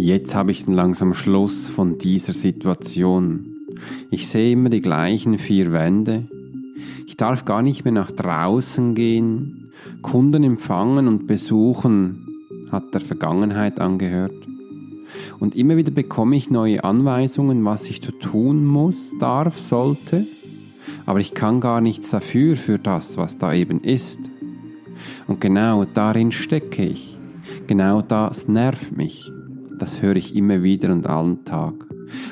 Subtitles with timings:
[0.00, 3.56] Jetzt habe ich langsam Schluss von dieser Situation.
[4.12, 6.28] Ich sehe immer die gleichen vier Wände.
[7.08, 9.72] Ich darf gar nicht mehr nach draußen gehen.
[10.00, 12.28] Kunden empfangen und besuchen
[12.70, 14.36] hat der Vergangenheit angehört.
[15.40, 20.28] Und immer wieder bekomme ich neue Anweisungen, was ich zu tun muss, darf, sollte.
[21.06, 24.20] Aber ich kann gar nichts dafür, für das, was da eben ist.
[25.26, 27.18] Und genau darin stecke ich.
[27.66, 29.32] Genau das nervt mich.
[29.78, 31.74] Das höre ich immer wieder und allen Tag.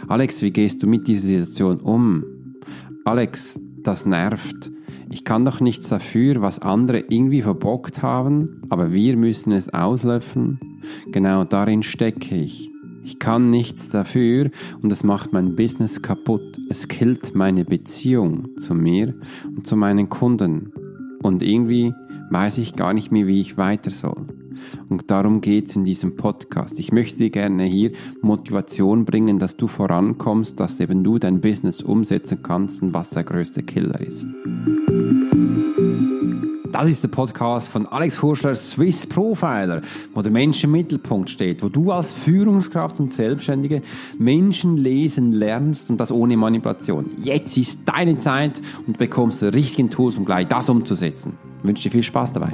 [0.09, 2.24] Alex, wie gehst du mit dieser Situation um?
[3.05, 4.72] Alex, das nervt.
[5.10, 10.59] Ich kann doch nichts dafür, was andere irgendwie verbockt haben, aber wir müssen es auslöffeln.
[11.12, 12.70] Genau darin stecke ich.
[13.05, 14.50] Ich kann nichts dafür
[14.83, 16.58] und es macht mein Business kaputt.
[16.69, 20.72] Es killt meine Beziehung zu mir und zu meinen Kunden.
[21.22, 21.94] Und irgendwie
[22.30, 24.27] weiß ich gar nicht mehr, wie ich weiter soll.
[24.88, 26.78] Und darum geht es in diesem Podcast.
[26.78, 27.92] Ich möchte dir gerne hier
[28.23, 33.25] Motivation bringen, dass du vorankommst, dass eben du dein Business umsetzen kannst und was der
[33.25, 34.27] größte Killer ist.
[36.77, 39.80] Das ist der Podcast von Alex Hurschler, Swiss Profiler,
[40.12, 43.80] wo der Mensch im Mittelpunkt steht, wo du als Führungskraft und Selbstständige
[44.19, 47.12] Menschen lesen lernst und das ohne Manipulation.
[47.23, 51.39] Jetzt ist deine Zeit und bekommst die richtigen Tools, um gleich das umzusetzen.
[51.62, 52.52] Ich wünsche dir viel Spaß dabei.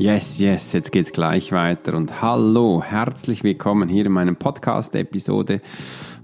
[0.00, 5.60] Yes, yes, jetzt geht's gleich weiter und hallo, herzlich willkommen hier in meinem Podcast-Episode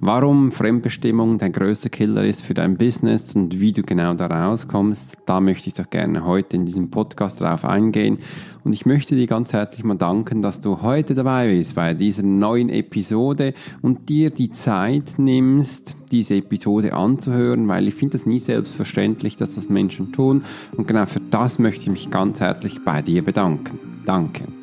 [0.01, 5.15] Warum Fremdbestimmung dein größter Killer ist für dein Business und wie du genau da rauskommst,
[5.25, 8.19] da möchte ich doch gerne heute in diesem Podcast drauf eingehen.
[8.63, 12.25] Und ich möchte dir ganz herzlich mal danken, dass du heute dabei bist bei dieser
[12.25, 18.41] neuen Episode und dir die Zeit nimmst, diese Episode anzuhören, weil ich finde das nie
[18.41, 20.43] selbstverständlich, dass das Menschen tun.
[20.77, 23.79] Und genau für das möchte ich mich ganz herzlich bei dir bedanken.
[24.05, 24.56] Danke.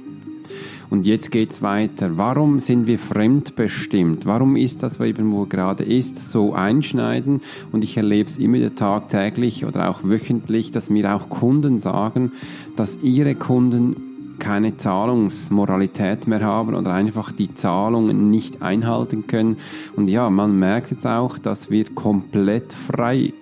[0.89, 2.17] Und jetzt geht's weiter.
[2.17, 4.25] Warum sind wir fremdbestimmt?
[4.25, 7.41] Warum ist das eben, wo gerade ist, so einschneiden?
[7.71, 12.31] Und ich erlebe es immer wieder tagtäglich oder auch wöchentlich, dass mir auch Kunden sagen,
[12.75, 13.95] dass ihre Kunden
[14.39, 19.57] keine Zahlungsmoralität mehr haben oder einfach die Zahlungen nicht einhalten können.
[19.95, 23.33] Und ja, man merkt jetzt auch, dass wir komplett frei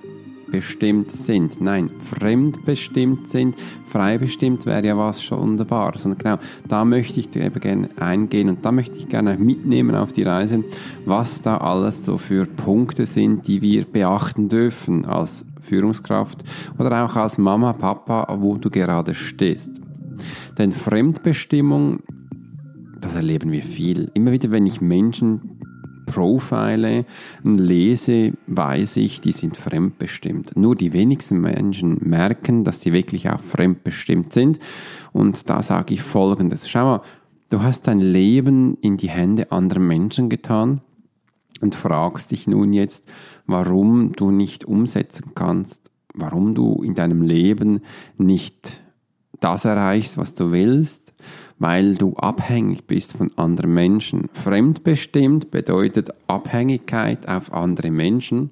[0.51, 1.61] bestimmt sind.
[1.61, 1.89] Nein,
[2.19, 3.55] fremdbestimmt sind.
[3.87, 5.97] Freibestimmt wäre ja was schon wunderbar.
[5.97, 10.11] Sondern genau, da möchte ich eben gerne eingehen und da möchte ich gerne mitnehmen auf
[10.11, 10.63] die Reise,
[11.05, 16.43] was da alles so für Punkte sind, die wir beachten dürfen als Führungskraft
[16.77, 19.71] oder auch als Mama, Papa, wo du gerade stehst.
[20.57, 22.01] Denn Fremdbestimmung,
[22.99, 24.11] das erleben wir viel.
[24.13, 25.60] Immer wieder, wenn ich Menschen
[26.11, 27.05] Profile
[27.43, 30.55] lese, weiß ich, die sind fremdbestimmt.
[30.55, 34.59] Nur die wenigsten Menschen merken, dass sie wirklich auch fremdbestimmt sind.
[35.13, 36.69] Und da sage ich Folgendes.
[36.69, 37.01] Schau mal,
[37.49, 40.81] du hast dein Leben in die Hände anderer Menschen getan
[41.61, 43.07] und fragst dich nun jetzt,
[43.45, 47.81] warum du nicht umsetzen kannst, warum du in deinem Leben
[48.17, 48.81] nicht
[49.41, 51.13] das erreichst, was du willst,
[51.59, 54.29] weil du abhängig bist von anderen Menschen.
[54.33, 58.51] Fremdbestimmt bedeutet Abhängigkeit auf andere Menschen.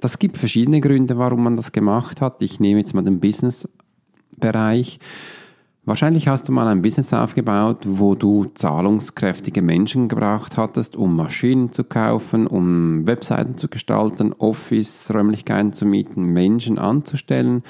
[0.00, 2.42] Das gibt verschiedene Gründe, warum man das gemacht hat.
[2.42, 4.98] Ich nehme jetzt mal den Business-Bereich.
[5.86, 11.72] Wahrscheinlich hast du mal ein Business aufgebaut, wo du zahlungskräftige Menschen gebraucht hattest, um Maschinen
[11.72, 17.62] zu kaufen, um Webseiten zu gestalten, Office-Räumlichkeiten zu mieten, Menschen anzustellen.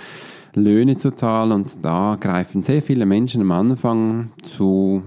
[0.57, 1.53] Löhne zu zahlen.
[1.53, 5.03] Und da greifen sehr viele Menschen am Anfang zu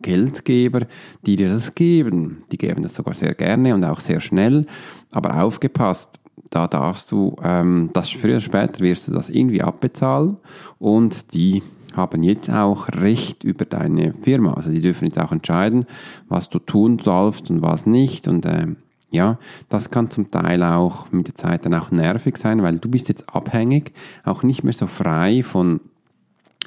[0.00, 0.86] Geldgeber,
[1.26, 2.44] die dir das geben.
[2.52, 4.64] Die geben das sogar sehr gerne und auch sehr schnell.
[5.10, 6.20] Aber aufgepasst,
[6.50, 10.38] da darfst du, ähm, das früher oder später wirst du das irgendwie abbezahlen
[10.78, 11.62] und die
[11.94, 14.54] haben jetzt auch Recht über deine Firma.
[14.54, 15.84] Also die dürfen jetzt auch entscheiden,
[16.28, 18.28] was du tun sollst und was nicht.
[18.28, 18.68] Und äh,
[19.10, 19.38] ja,
[19.68, 23.08] das kann zum Teil auch mit der Zeit dann auch nervig sein, weil du bist
[23.08, 23.92] jetzt abhängig,
[24.24, 25.80] auch nicht mehr so frei von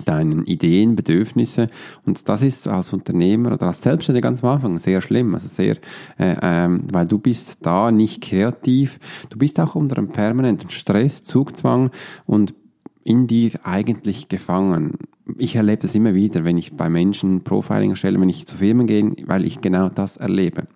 [0.06, 1.68] deinen Ideen, Bedürfnisse
[2.06, 5.78] und das ist als Unternehmer oder als Selbstständiger ganz am Anfang sehr schlimm, also sehr,
[6.18, 9.00] äh, ähm, weil du bist da nicht kreativ,
[9.30, 11.92] du bist auch unter einem permanenten Stress, Zugzwang
[12.26, 12.56] und
[13.04, 14.94] in dir eigentlich gefangen.
[15.38, 18.88] Ich erlebe das immer wieder, wenn ich bei Menschen Profiling erstelle, wenn ich zu Firmen
[18.88, 20.68] gehe, weil ich genau das erlebe.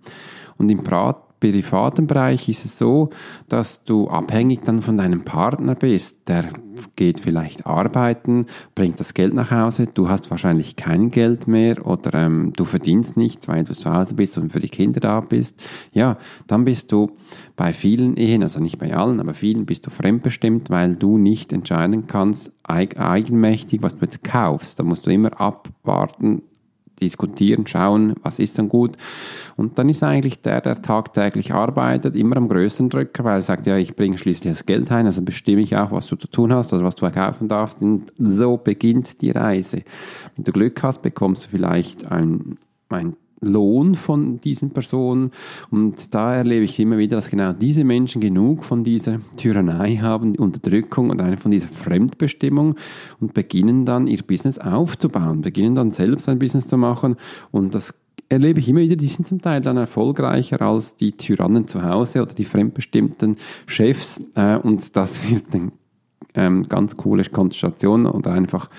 [0.58, 3.10] Und im Prat privaten Bereich ist es so,
[3.50, 6.28] dass du abhängig dann von deinem Partner bist.
[6.28, 6.46] Der
[6.96, 12.14] geht vielleicht arbeiten, bringt das Geld nach Hause, du hast wahrscheinlich kein Geld mehr oder
[12.14, 15.62] ähm, du verdienst nichts, weil du zu Hause bist und für die Kinder da bist.
[15.94, 16.18] Ja,
[16.48, 17.12] dann bist du
[17.56, 21.54] bei vielen Ehen, also nicht bei allen, aber vielen bist du fremdbestimmt, weil du nicht
[21.54, 24.80] entscheiden kannst, eigenmächtig, was du jetzt kaufst.
[24.80, 26.42] Da musst du immer abwarten,
[27.02, 28.98] diskutieren, schauen, was ist dann gut.
[29.56, 33.68] Und dann ist eigentlich der, der tagtäglich arbeitet, immer am größten Drücker, weil er sagt,
[33.68, 36.54] ja, ich bringe schließlich das Geld ein, also bestimme ich auch, was du zu tun
[36.54, 37.82] hast oder was du verkaufen darfst.
[37.82, 39.84] Und so beginnt die Reise.
[40.36, 42.58] Wenn du Glück hast, bekommst du vielleicht ein,
[42.90, 45.32] ein Lohn von diesen Personen.
[45.70, 50.36] Und da erlebe ich immer wieder, dass genau diese Menschen genug von dieser Tyrannei haben,
[50.36, 52.76] Unterdrückung und einfach von dieser Fremdbestimmung
[53.20, 57.16] und beginnen dann ihr Business aufzubauen, beginnen dann selbst ein Business zu machen.
[57.52, 57.94] Und das
[58.30, 62.22] erlebe ich immer wieder, die sind zum Teil dann erfolgreicher als die Tyrannen zu Hause
[62.22, 63.38] oder die fremdbestimmten
[63.68, 64.22] Chefs.
[64.36, 65.72] Äh, und das wird eine
[66.34, 68.70] ähm, ganz coole Konstellation oder einfach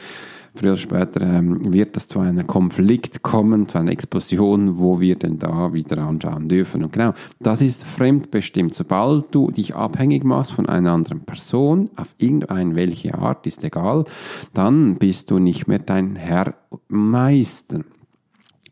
[0.57, 5.17] früher oder später ähm, wird das zu einem Konflikt kommen, zu einer Explosion, wo wir
[5.17, 6.85] denn da wieder anschauen dürfen.
[6.85, 8.75] Und genau, das ist fremdbestimmt.
[8.75, 14.05] Sobald du dich abhängig machst von einer anderen Person, auf irgendeine welche Art, ist egal,
[14.55, 16.55] dann bist du nicht mehr dein Herr
[16.89, 17.81] Meister.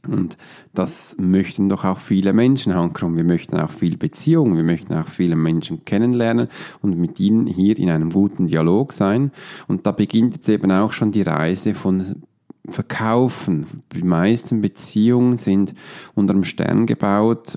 [0.06, 0.36] Und
[0.72, 3.16] das möchten doch auch viele Menschen, Hankrum.
[3.16, 6.48] Wir möchten auch viel Beziehung, wir möchten auch viele Menschen kennenlernen
[6.82, 9.30] und mit ihnen hier in einem guten Dialog sein.
[9.68, 12.22] Und da beginnt jetzt eben auch schon die Reise von
[12.66, 13.66] Verkaufen.
[13.94, 15.74] Die meisten Beziehungen sind
[16.14, 17.56] unter dem Stern gebaut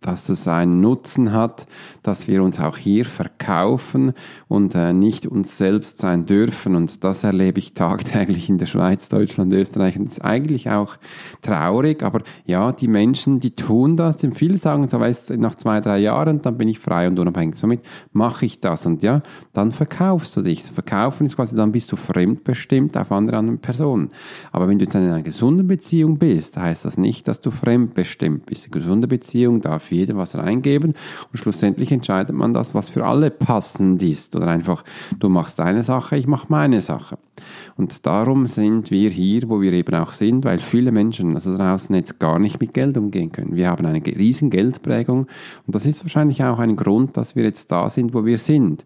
[0.00, 1.66] dass es einen Nutzen hat,
[2.02, 4.14] dass wir uns auch hier verkaufen
[4.48, 6.74] und äh, nicht uns selbst sein dürfen.
[6.74, 9.98] Und das erlebe ich tagtäglich in der Schweiz, Deutschland, Österreich.
[9.98, 10.96] Und das ist eigentlich auch
[11.42, 12.02] traurig.
[12.02, 14.16] Aber ja, die Menschen, die tun das.
[14.18, 17.56] Denn viele sagen, so weißt nach zwei, drei Jahren, dann bin ich frei und unabhängig.
[17.56, 17.80] Somit
[18.12, 18.86] mache ich das.
[18.86, 19.22] Und ja,
[19.52, 20.62] dann verkaufst du dich.
[20.62, 24.08] Verkaufen ist quasi, dann bist du fremdbestimmt auf andere, andere Personen.
[24.50, 28.46] Aber wenn du jetzt in einer gesunden Beziehung bist, heißt das nicht, dass du fremdbestimmt
[28.46, 28.64] bist.
[28.64, 30.94] Eine gesunde Beziehung darf jeder was reingeben
[31.32, 34.84] und schlussendlich entscheidet man das, was für alle passend ist oder einfach
[35.18, 37.18] du machst deine Sache, ich mache meine Sache.
[37.76, 41.94] Und darum sind wir hier, wo wir eben auch sind, weil viele Menschen also draußen
[41.94, 43.56] jetzt gar nicht mit Geld umgehen können.
[43.56, 45.26] Wir haben eine riesen Geldprägung
[45.66, 48.84] und das ist wahrscheinlich auch ein Grund, dass wir jetzt da sind, wo wir sind.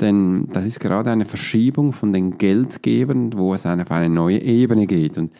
[0.00, 4.86] Denn das ist gerade eine Verschiebung von den Geldgebern, wo es auf eine neue Ebene
[4.86, 5.16] geht.
[5.16, 5.32] Und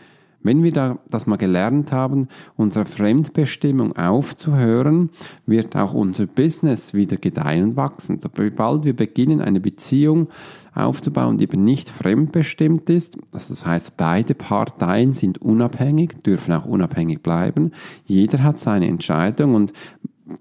[0.46, 5.10] wenn wir da, das mal gelernt haben, unsere Fremdbestimmung aufzuhören,
[5.44, 8.20] wird auch unser Business wieder gedeihen und wachsen.
[8.20, 10.28] Sobald wir beginnen, eine Beziehung
[10.74, 17.22] aufzubauen, die eben nicht fremdbestimmt ist, das heißt, beide Parteien sind unabhängig, dürfen auch unabhängig
[17.22, 17.72] bleiben,
[18.04, 19.72] jeder hat seine Entscheidung und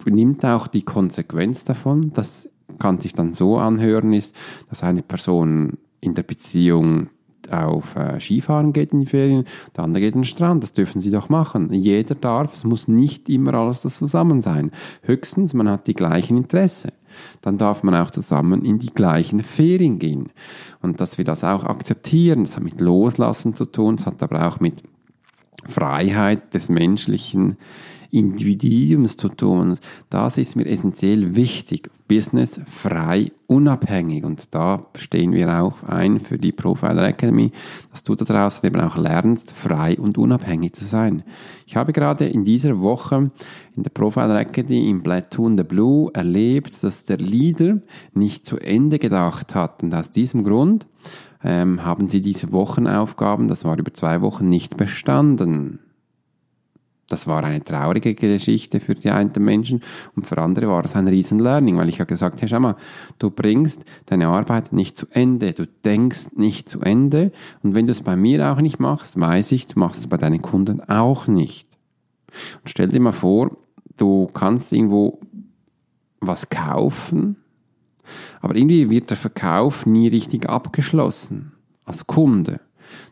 [0.06, 2.50] nimmt auch die Konsequenz davon, das
[2.80, 4.36] kann sich dann so anhören ist,
[4.70, 7.10] dass eine Person in der Beziehung
[7.52, 9.46] auf äh, Skifahren geht in die Ferien,
[9.76, 10.64] der andere geht an den Strand.
[10.64, 11.72] Das dürfen sie doch machen.
[11.74, 14.72] Jeder darf, es muss nicht immer alles das zusammen sein.
[15.02, 16.94] Höchstens, man hat die gleichen Interesse.
[17.42, 20.30] Dann darf man auch zusammen in die gleichen Ferien gehen.
[20.82, 24.48] Und dass wir das auch akzeptieren, das hat mit Loslassen zu tun, es hat aber
[24.48, 24.84] auch mit
[25.66, 27.58] Freiheit des menschlichen
[28.16, 29.78] Individuums zu tun.
[30.10, 31.90] Das ist mir essentiell wichtig.
[32.08, 34.24] Business frei, unabhängig.
[34.24, 37.52] Und da stehen wir auch ein für die Profiler Academy,
[37.92, 41.24] dass du da draußen eben auch lernst, frei und unabhängig zu sein.
[41.66, 43.32] Ich habe gerade in dieser Woche
[43.76, 47.82] in der Profiler Academy im Platoon the Blue erlebt, dass der Leader
[48.14, 49.84] nicht zu Ende gedacht hat.
[49.84, 50.86] Und aus diesem Grund
[51.46, 55.80] ähm, haben sie diese Wochenaufgaben, das war über zwei Wochen, nicht bestanden.
[57.08, 59.82] Das war eine traurige Geschichte für die einen Menschen
[60.16, 62.78] und für andere war es ein riesen Learning, weil ich habe gesagt, hey, schau mal,
[63.20, 67.92] du bringst deine Arbeit nicht zu Ende, du denkst nicht zu Ende und wenn du
[67.92, 71.28] es bei mir auch nicht machst, weiß ich, du machst es bei deinen Kunden auch
[71.28, 71.68] nicht.
[72.62, 73.56] Und stell dir mal vor,
[73.98, 75.20] du kannst irgendwo
[76.22, 77.38] was kaufen,
[78.42, 81.54] aber irgendwie wird der Verkauf nie richtig abgeschlossen
[81.86, 82.62] als Kunde.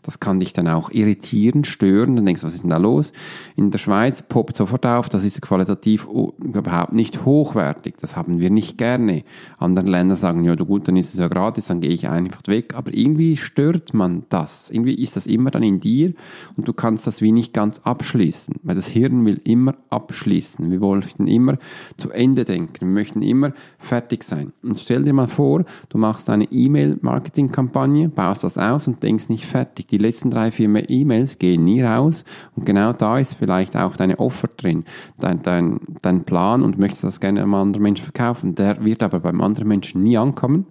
[0.04, 2.16] Das kann dich dann auch irritieren, stören.
[2.16, 3.12] Dann denkst du, was ist denn da los?
[3.56, 6.08] In der Schweiz poppt sofort auf, das ist qualitativ
[6.44, 7.96] überhaupt nicht hochwertig.
[8.00, 9.24] Das haben wir nicht gerne.
[9.58, 12.42] Andere Länder sagen, ja, du gut, dann ist es ja gratis, dann gehe ich einfach
[12.48, 12.76] weg.
[12.76, 14.70] Aber irgendwie stört man das.
[14.70, 16.14] Irgendwie ist das immer dann in dir
[16.56, 18.56] und du kannst das wie nicht ganz abschließen.
[18.64, 20.70] Weil das Hirn will immer abschließen.
[20.70, 21.58] Wir wollten immer
[21.98, 22.82] zu Ende denken.
[22.82, 24.54] Wir möchten immer fertig sein.
[24.62, 29.46] Und stell dir mal vor, du machst eine E-Mail-Marketing-Kampagne, baust das aus und denkst nicht
[29.46, 29.88] fertig fertig.
[29.94, 32.24] Die letzten drei, vier E-Mails gehen nie raus
[32.56, 34.86] und genau da ist vielleicht auch deine Offer drin,
[35.20, 38.56] dein, dein, dein Plan und möchtest das gerne einem anderen Menschen verkaufen.
[38.56, 40.66] Der wird aber beim anderen Menschen nie ankommen,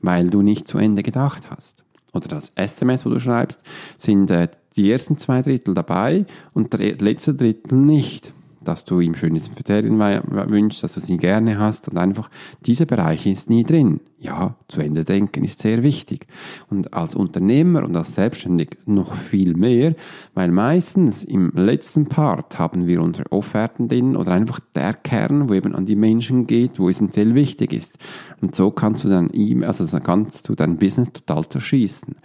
[0.00, 1.82] weil du nicht zu Ende gedacht hast.
[2.14, 3.64] Oder das SMS, wo du schreibst,
[3.98, 6.24] sind äh, die ersten zwei Drittel dabei
[6.54, 8.32] und der letzte Drittel nicht
[8.66, 12.30] dass du ihm schöne Ferien wünschst, dass du sie gerne hast und einfach,
[12.64, 14.00] dieser Bereich ist nie drin.
[14.26, 16.26] Ja, zu Ende denken ist sehr wichtig.
[16.68, 19.94] Und als Unternehmer und als Selbstständig noch viel mehr,
[20.34, 25.54] weil meistens im letzten Part haben wir unsere Offerten drin oder einfach der Kern, wo
[25.54, 27.98] eben an die Menschen geht, wo essentiell wichtig ist.
[28.42, 32.16] Und so kannst du dann ihm, also kannst du dein Business total zerschießen.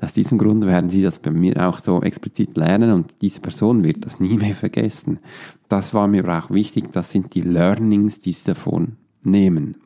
[0.00, 3.84] Aus diesem Grund werden sie das bei mir auch so explizit lernen und diese Person
[3.84, 5.20] wird das nie mehr vergessen.
[5.68, 9.76] Das war mir auch wichtig, das sind die Learnings, die sie davon nehmen.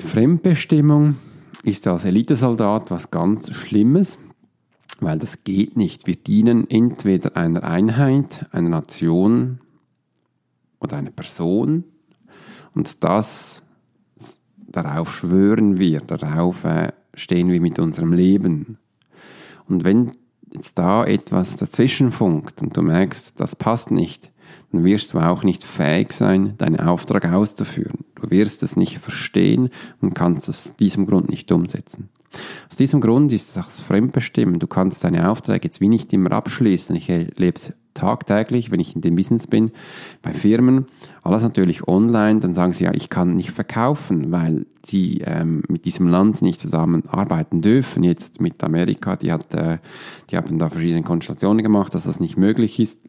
[0.00, 1.16] Fremdbestimmung
[1.62, 4.18] ist als Elitesoldat was ganz Schlimmes,
[5.00, 6.06] weil das geht nicht.
[6.06, 9.60] Wir dienen entweder einer Einheit, einer Nation
[10.80, 11.84] oder einer Person
[12.74, 13.62] und das
[14.58, 18.78] darauf schwören wir, darauf äh, stehen wir mit unserem Leben.
[19.68, 20.12] Und wenn
[20.52, 24.32] jetzt da etwas dazwischen funkt und du merkst, das passt nicht,
[24.72, 28.04] dann wirst du auch nicht fähig sein, deinen Auftrag auszuführen.
[28.20, 32.08] Du wirst es nicht verstehen und kannst es aus diesem Grund nicht umsetzen.
[32.68, 34.60] Aus diesem Grund ist das Fremdbestimmen.
[34.60, 36.94] Du kannst deine Aufträge jetzt wie nicht immer abschließen.
[36.94, 39.72] Ich erlebe es tagtäglich, wenn ich in dem Business bin,
[40.22, 40.86] bei Firmen,
[41.22, 45.84] alles natürlich online, dann sagen sie ja, ich kann nicht verkaufen, weil sie ähm, mit
[45.84, 48.04] diesem Land nicht zusammenarbeiten dürfen.
[48.04, 49.78] Jetzt mit Amerika, die, hat, äh,
[50.30, 53.00] die haben da verschiedene Konstellationen gemacht, dass das nicht möglich ist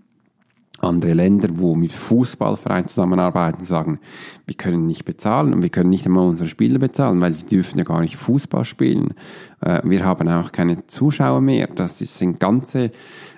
[0.83, 3.99] andere Länder, wo mit Fußballvereinen zusammenarbeiten, sagen,
[4.45, 7.77] wir können nicht bezahlen und wir können nicht einmal unsere Spieler bezahlen, weil die dürfen
[7.77, 9.13] ja gar nicht Fußball spielen.
[9.61, 11.67] Äh, wir haben auch keine Zuschauer mehr.
[11.67, 12.91] Das sind ganze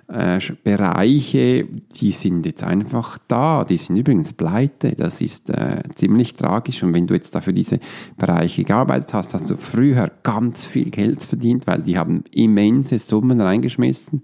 [0.08, 1.68] äh, Bereiche,
[2.00, 3.64] die sind jetzt einfach da.
[3.64, 4.94] Die sind übrigens pleite.
[4.96, 6.84] Das ist äh, ziemlich tragisch.
[6.84, 7.80] Und wenn du jetzt da für diese
[8.18, 13.40] Bereiche gearbeitet hast, hast du früher ganz viel Geld verdient, weil die haben immense Summen
[13.42, 14.24] reingeschmissen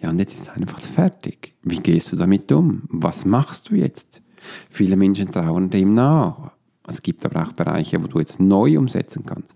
[0.00, 1.52] ja, und jetzt ist es einfach fertig.
[1.62, 2.82] Wie gehst du damit um?
[2.88, 4.22] Was machst du jetzt?
[4.70, 6.52] Viele Menschen trauern dem nach.
[6.86, 9.54] Es gibt aber auch Bereiche, wo du jetzt neu umsetzen kannst.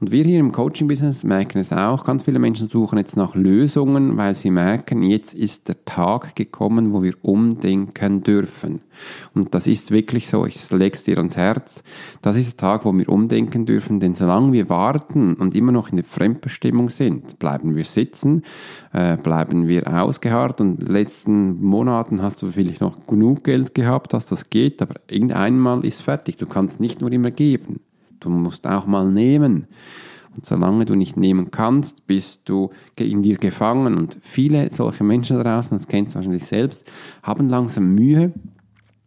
[0.00, 4.16] Und wir hier im Coaching-Business merken es auch, ganz viele Menschen suchen jetzt nach Lösungen,
[4.16, 8.80] weil sie merken, jetzt ist der Tag gekommen, wo wir umdenken dürfen.
[9.34, 11.82] Und das ist wirklich so, ich lege es dir ans Herz,
[12.22, 15.90] das ist der Tag, wo wir umdenken dürfen, denn solange wir warten und immer noch
[15.90, 18.42] in der Fremdbestimmung sind, bleiben wir sitzen,
[18.92, 23.74] äh, bleiben wir ausgeharrt und in den letzten Monaten hast du vielleicht noch genug Geld
[23.74, 26.36] gehabt, dass das geht, aber irgendeinmal ist fertig.
[26.36, 27.80] Du kannst nicht nur immer geben.
[28.24, 29.66] Du musst auch mal nehmen.
[30.34, 33.96] Und solange du nicht nehmen kannst, bist du in dir gefangen.
[33.96, 36.86] Und viele solche Menschen draußen, das kennst du wahrscheinlich selbst,
[37.22, 38.32] haben langsam Mühe,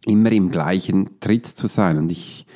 [0.06, 1.98] immer im gleichen Tritt zu sein.
[1.98, 2.46] Und ich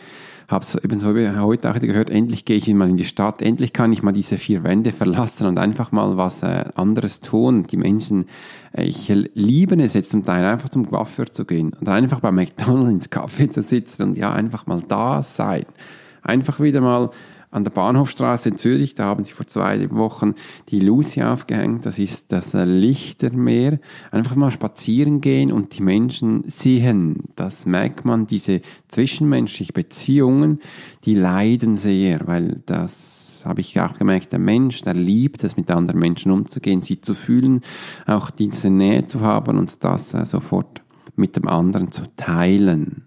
[0.52, 3.72] habe es eben so heute auch gehört, endlich gehe ich mal in die Stadt, endlich
[3.72, 7.66] kann ich mal diese vier Wände verlassen und einfach mal was äh, anderes tun.
[7.66, 8.26] Die Menschen,
[8.72, 12.30] äh, ich liebe es jetzt zum Teil einfach zum Coiffeur zu gehen und einfach bei
[12.30, 15.64] McDonald's ins Kaffee zu sitzen und ja, einfach mal da sein.
[16.22, 17.10] Einfach wieder mal
[17.52, 20.34] an der Bahnhofstraße in Zürich, da haben sie vor zwei Wochen
[20.70, 23.78] die Lucy aufgehängt, das ist das Lichtermeer.
[24.10, 30.60] Einfach mal spazieren gehen und die Menschen sehen, das merkt man, diese zwischenmenschlichen Beziehungen,
[31.04, 35.70] die leiden sehr, weil das habe ich auch gemerkt, der Mensch, der liebt es, mit
[35.70, 37.60] anderen Menschen umzugehen, sie zu fühlen,
[38.06, 40.82] auch diese Nähe zu haben und das äh, sofort
[41.16, 43.04] mit dem anderen zu teilen.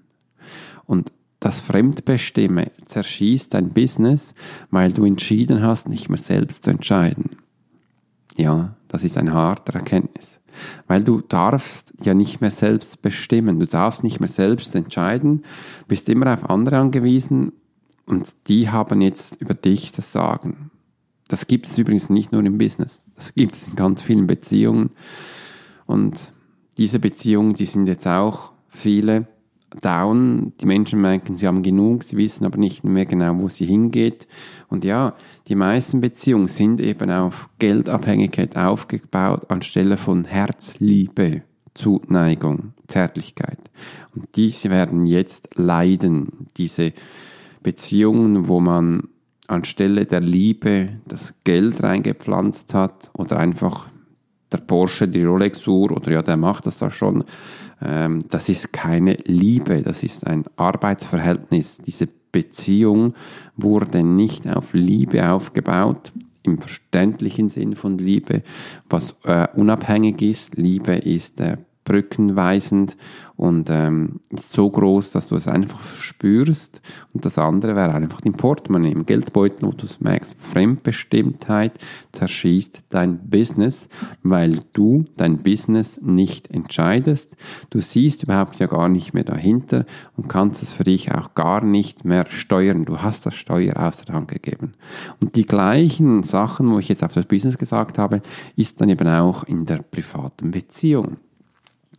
[0.85, 1.11] Und
[1.45, 4.33] das Fremdbestimme zerschießt dein Business,
[4.71, 7.37] weil du entschieden hast, nicht mehr selbst zu entscheiden.
[8.35, 10.41] Ja, das ist eine harte Erkenntnis.
[10.87, 13.59] Weil du darfst ja nicht mehr selbst bestimmen.
[13.59, 15.43] Du darfst nicht mehr selbst entscheiden,
[15.87, 17.51] bist immer auf andere angewiesen
[18.07, 20.71] und die haben jetzt über dich das Sagen.
[21.27, 23.03] Das gibt es übrigens nicht nur im Business.
[23.13, 24.89] Das gibt es in ganz vielen Beziehungen.
[25.85, 26.33] Und
[26.79, 29.27] diese Beziehungen, die sind jetzt auch viele
[29.81, 30.53] down.
[30.61, 34.27] Die Menschen merken, sie haben genug, sie wissen aber nicht mehr genau, wo sie hingeht.
[34.67, 35.13] Und ja,
[35.47, 43.59] die meisten Beziehungen sind eben auf Geldabhängigkeit aufgebaut anstelle von Herzliebe, Zuneigung, Zärtlichkeit.
[44.15, 46.93] Und diese werden jetzt leiden, diese
[47.63, 49.09] Beziehungen, wo man
[49.47, 53.87] anstelle der Liebe das Geld reingepflanzt hat oder einfach
[54.51, 57.23] der Porsche, die Rolex-Uhr oder ja, der macht das da schon
[57.79, 61.77] das ist keine Liebe, das ist ein Arbeitsverhältnis.
[61.85, 63.13] Diese Beziehung
[63.55, 66.11] wurde nicht auf Liebe aufgebaut,
[66.43, 68.43] im verständlichen Sinn von Liebe,
[68.89, 70.55] was äh, unabhängig ist.
[70.57, 72.97] Liebe ist äh, brückenweisend
[73.37, 76.81] und ähm, ist so groß, dass du es einfach spürst.
[77.13, 81.73] Und das andere wäre einfach dein Portemonnaie, im Geldbeutel, wo du merkst, Fremdbestimmtheit
[82.13, 83.89] zerschießt dein Business,
[84.23, 87.35] weil du dein Business nicht entscheidest.
[87.69, 91.61] Du siehst überhaupt ja gar nicht mehr dahinter und kannst es für dich auch gar
[91.61, 92.85] nicht mehr steuern.
[92.85, 94.73] Du hast das Steuer aus der Hand gegeben.
[95.21, 98.21] Und die gleichen Sachen, wo ich jetzt auf das Business gesagt habe,
[98.55, 101.17] ist dann eben auch in der privaten Beziehung.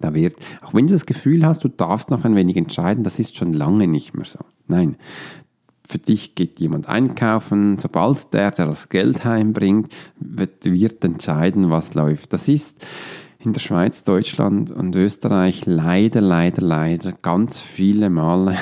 [0.00, 3.18] Da wird, auch wenn du das Gefühl hast, du darfst noch ein wenig entscheiden, das
[3.18, 4.40] ist schon lange nicht mehr so.
[4.66, 4.96] Nein,
[5.88, 11.94] für dich geht jemand einkaufen, sobald der, der das Geld heimbringt, wird, wird entscheiden, was
[11.94, 12.32] läuft.
[12.32, 12.84] Das ist
[13.38, 18.56] in der Schweiz, Deutschland und Österreich leider, leider, leider ganz viele Male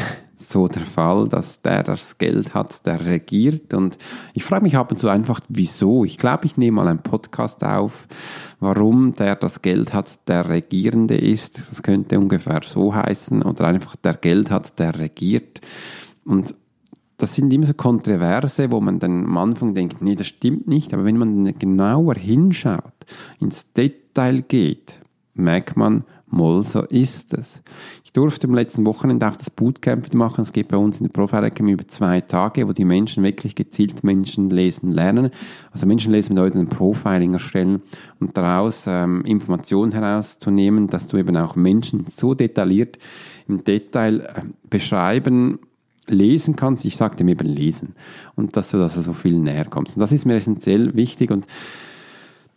[0.50, 3.74] so der Fall, dass der das Geld hat, der regiert.
[3.74, 3.98] Und
[4.32, 6.04] ich frage mich ab und zu einfach, wieso.
[6.04, 8.06] Ich glaube, ich nehme mal einen Podcast auf,
[8.60, 11.58] warum der das Geld hat, der Regierende ist.
[11.58, 13.42] Das könnte ungefähr so heißen.
[13.42, 15.60] Oder einfach der Geld hat, der regiert.
[16.24, 16.54] Und
[17.16, 20.92] das sind immer so Kontroverse, wo man dann am Anfang denkt, nee, das stimmt nicht.
[20.92, 22.82] Aber wenn man genauer hinschaut,
[23.40, 24.98] ins Detail geht,
[25.34, 27.62] merkt man, Moll, so ist es.
[28.14, 30.42] Durfte am letzten Wochenende auch das Bootcamp machen.
[30.42, 33.56] Es geht bei uns in der Profile Academy über zwei Tage, wo die Menschen wirklich
[33.56, 35.30] gezielt Menschen lesen lernen.
[35.72, 37.82] Also Menschen lesen bedeutet ein Profiling erstellen
[38.20, 42.98] und daraus ähm, Informationen herauszunehmen, dass du eben auch Menschen so detailliert
[43.48, 45.58] im Detail äh, beschreiben,
[46.06, 46.84] lesen kannst.
[46.84, 47.96] Ich sagte mir eben lesen.
[48.36, 49.96] Und dass du, dass du so viel näher kommst.
[49.96, 51.48] Und das ist mir essentiell wichtig und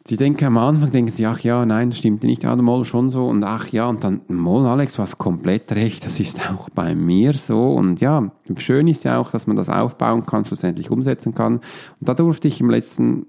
[0.09, 3.27] Sie denken am Anfang, denken sie, ach ja, nein, stimmt nicht, ja, Moll schon so.
[3.27, 7.33] Und ach ja, und dann Moll, Alex, hast komplett recht, das ist auch bei mir
[7.33, 7.73] so.
[7.73, 11.55] Und ja, schön ist ja auch, dass man das aufbauen kann, schlussendlich umsetzen kann.
[11.99, 13.25] Und da durfte ich im letzten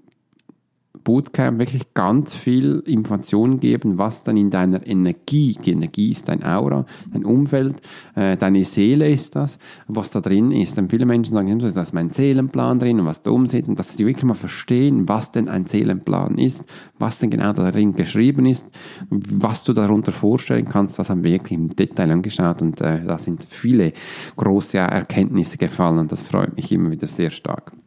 [1.03, 6.43] Bootcamp wirklich ganz viel Informationen geben, was dann in deiner Energie, die Energie ist dein
[6.43, 7.75] Aura, dein Umfeld,
[8.15, 10.77] äh, deine Seele ist das, was da drin ist.
[10.77, 13.95] Denn viele Menschen sagen, da ist mein Seelenplan drin und was da umsetzt und dass
[13.95, 16.63] sie wirklich mal verstehen, was denn ein Seelenplan ist,
[16.97, 18.65] was denn genau da drin geschrieben ist,
[19.09, 23.17] was du darunter vorstellen kannst, das haben wir wirklich im Detail angeschaut und äh, da
[23.17, 23.93] sind viele
[24.35, 27.78] große Erkenntnisse gefallen und das freut mich immer wieder sehr stark.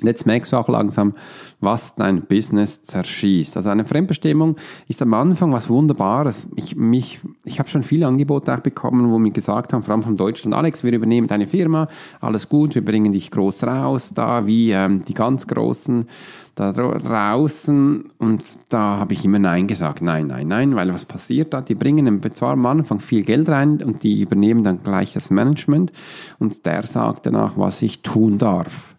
[0.00, 1.14] Und jetzt merkst du auch langsam,
[1.60, 3.56] was dein Business zerschießt.
[3.56, 4.56] Also eine Fremdbestimmung
[4.88, 6.48] ist am Anfang was Wunderbares.
[6.56, 10.02] Ich, mich, ich habe schon viele Angebote auch bekommen, wo mir gesagt haben, vor allem
[10.02, 11.88] von Deutschland, Alex, wir übernehmen deine Firma,
[12.20, 16.06] alles gut, wir bringen dich groß raus, da wie ähm, die ganz Großen
[16.54, 20.02] da draußen und da habe ich immer Nein gesagt.
[20.02, 21.62] Nein, nein, nein, weil was passiert da?
[21.62, 25.92] Die bringen zwar am Anfang viel Geld rein und die übernehmen dann gleich das Management
[26.38, 28.89] und der sagt danach, was ich tun darf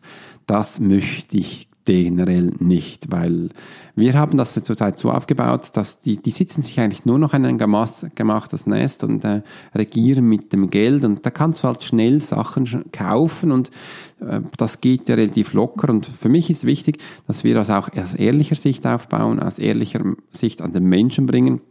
[0.52, 3.50] das möchte ich generell nicht, weil
[3.96, 7.46] wir haben das zurzeit so aufgebaut, dass die, die sitzen sich eigentlich nur noch in
[7.46, 12.20] ein gemachtes Nest und äh, regieren mit dem Geld und da kannst du halt schnell
[12.20, 13.72] Sachen kaufen und
[14.20, 17.88] äh, das geht ja relativ locker und für mich ist wichtig, dass wir das auch
[17.96, 21.62] aus ehrlicher Sicht aufbauen, aus ehrlicher Sicht an den Menschen bringen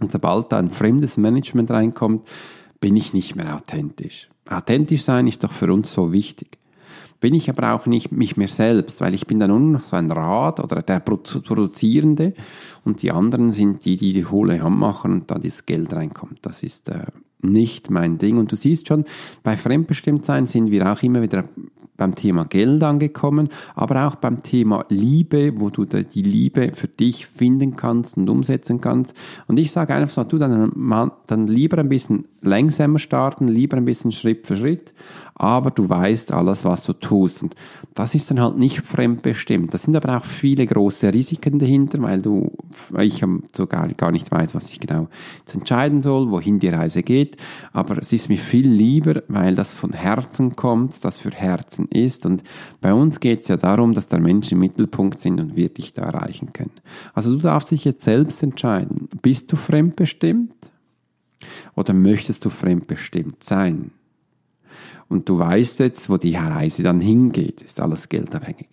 [0.00, 2.26] und sobald da ein fremdes Management reinkommt,
[2.80, 4.30] bin ich nicht mehr authentisch.
[4.48, 6.59] Authentisch sein ist doch für uns so wichtig
[7.20, 9.96] bin ich aber auch nicht mich mehr selbst, weil ich bin dann nur noch so
[9.96, 12.34] ein Rad oder der Produzierende
[12.84, 16.38] und die anderen sind die, die die hohle Hand machen und da das Geld reinkommt.
[16.42, 17.06] Das ist äh,
[17.42, 18.38] nicht mein Ding.
[18.38, 19.04] Und du siehst schon,
[19.42, 21.44] bei Fremdbestimmtsein sind wir auch immer wieder
[21.96, 27.26] beim Thema Geld angekommen, aber auch beim Thema Liebe, wo du die Liebe für dich
[27.26, 29.14] finden kannst und umsetzen kannst.
[29.48, 30.72] Und ich sage einfach so, du dann,
[31.26, 34.94] dann lieber ein bisschen langsamer starten, lieber ein bisschen Schritt für Schritt,
[35.40, 37.42] aber du weißt alles, was du tust.
[37.42, 37.54] Und
[37.94, 39.72] das ist dann halt nicht fremdbestimmt.
[39.72, 42.52] Da sind aber auch viele große Risiken dahinter, weil du,
[42.98, 43.24] ich
[43.56, 45.08] sogar gar nicht weiß, was ich genau
[45.50, 47.38] entscheiden soll, wohin die Reise geht.
[47.72, 52.26] Aber es ist mir viel lieber, weil das von Herzen kommt, das für Herzen ist.
[52.26, 52.42] Und
[52.82, 55.94] bei uns geht es ja darum, dass der Mensch im Mittelpunkt sind und wir dich
[55.94, 56.74] da erreichen können.
[57.14, 59.08] Also du darfst dich jetzt selbst entscheiden.
[59.22, 60.52] Bist du fremdbestimmt?
[61.74, 63.92] Oder möchtest du fremdbestimmt sein?
[65.10, 67.60] Und du weißt jetzt, wo die Reise dann hingeht.
[67.60, 68.68] Ist alles geldabhängig.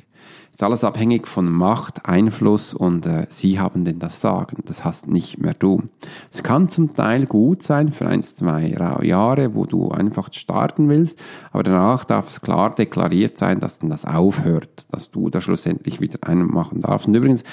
[0.53, 4.63] Ist alles abhängig von Macht, Einfluss und äh, sie haben denn das Sagen.
[4.65, 5.83] Das hast nicht mehr du.
[6.31, 11.19] Es kann zum Teil gut sein für ein, zwei Jahre, wo du einfach starten willst,
[11.51, 16.01] aber danach darf es klar deklariert sein, dass dann das aufhört, dass du da schlussendlich
[16.01, 17.07] wieder einen machen darfst.
[17.07, 17.43] Und übrigens,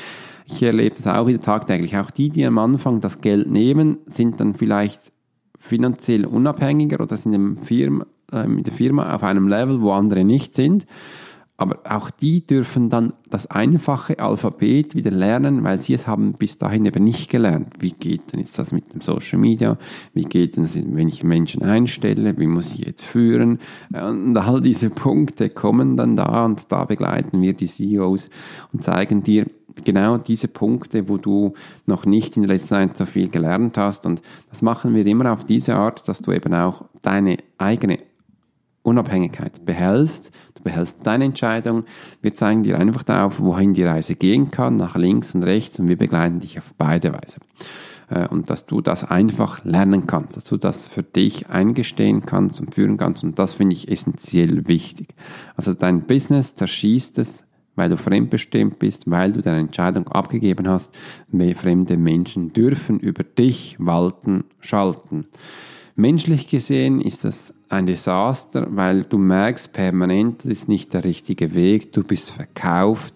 [0.47, 1.97] ich erlebe das auch wieder tagtäglich.
[1.99, 5.12] Auch die, die am Anfang das Geld nehmen, sind dann vielleicht
[5.59, 10.25] finanziell unabhängiger oder sind im Firma, äh, mit der Firma auf einem Level, wo andere
[10.25, 10.87] nicht sind.
[11.57, 16.59] Aber auch die dürfen dann das einfache Alphabet wieder lernen, weil sie es haben bis
[16.59, 17.75] dahin eben nicht gelernt.
[17.79, 19.79] Wie geht denn jetzt das mit dem Social Media?
[20.14, 22.37] Wie geht denn das, wenn ich Menschen einstelle?
[22.38, 23.61] Wie muss ich jetzt führen?
[23.92, 28.31] Und all diese Punkte kommen dann da und da begleiten wir die CEOs
[28.73, 29.47] und zeigen dir,
[29.85, 31.55] genau diese Punkte, wo du
[31.87, 34.07] noch nicht in der letzten Zeit so viel gelernt hast.
[34.07, 37.99] Und das machen wir immer auf diese Art, dass du eben auch deine eigene
[38.85, 40.31] Unabhängigkeit behältst.
[40.55, 41.85] Du behältst deine Entscheidung.
[42.23, 45.88] Wir zeigen dir einfach auf, wohin die Reise gehen kann, nach links und rechts, und
[45.88, 47.38] wir begleiten dich auf beide Weise.
[48.09, 52.61] Äh, und dass du das einfach lernen kannst, dass du das für dich eingestehen kannst
[52.61, 53.25] und führen kannst.
[53.25, 55.09] Und das finde ich essentiell wichtig.
[55.57, 57.44] Also dein Business zerschießt es,
[57.77, 60.94] weil du fremdbestimmt bist, weil du deine Entscheidung abgegeben hast.
[61.57, 65.27] Fremde Menschen dürfen über dich walten, schalten.
[65.97, 71.54] Menschlich gesehen ist das ein Desaster, weil du merkst permanent, das ist nicht der richtige
[71.54, 73.14] Weg, du bist verkauft,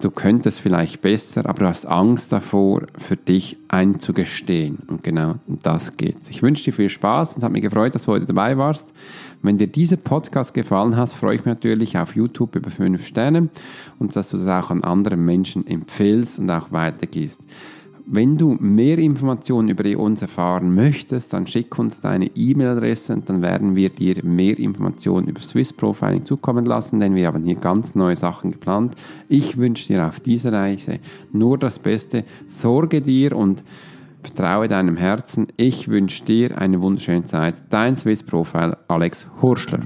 [0.00, 4.78] du könntest vielleicht besser, aber du hast Angst davor, für dich einzugestehen.
[4.86, 6.30] Und genau das geht's.
[6.30, 8.88] Ich wünsche dir viel Spaß und habe mich gefreut, dass du heute dabei warst.
[9.42, 13.48] Wenn dir dieser Podcast gefallen hat, freue ich mich natürlich auf YouTube über 5 Sterne
[13.98, 17.42] und dass du das auch an anderen Menschen empfehlst und auch weitergehst.
[18.10, 23.42] Wenn du mehr Informationen über uns erfahren möchtest, dann schick uns deine E-Mail-Adresse und dann
[23.42, 27.94] werden wir dir mehr Informationen über Swiss Profiling zukommen lassen, denn wir haben hier ganz
[27.94, 28.94] neue Sachen geplant.
[29.28, 31.00] Ich wünsche dir auf dieser Reise
[31.32, 32.24] nur das Beste.
[32.46, 33.62] Sorge dir und
[34.22, 35.48] vertraue deinem Herzen.
[35.58, 37.56] Ich wünsche dir eine wunderschöne Zeit.
[37.68, 39.80] Dein Swiss Profile Alex Hurschler.